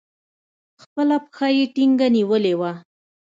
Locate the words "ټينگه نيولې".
1.75-2.53